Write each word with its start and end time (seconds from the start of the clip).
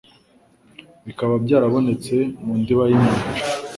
bikaba 1.05 1.33
byarabonetse 1.43 2.15
mu 2.43 2.53
ndiba 2.59 2.83
y'inyanja 2.89 3.31